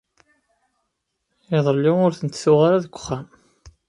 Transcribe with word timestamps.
Iḍelli 1.57 1.91
ur 2.05 2.11
tent-tuɣ 2.19 2.59
ara 2.67 2.83
deg 2.83 2.93
uxxam. 2.97 3.25